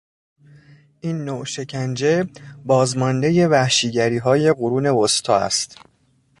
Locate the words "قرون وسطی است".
4.53-5.77